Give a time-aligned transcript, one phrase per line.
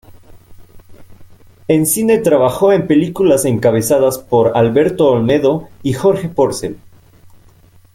[1.67, 6.79] En cine trabajó en películas encabezadas por Alberto Olmedo y Jorge Porcel.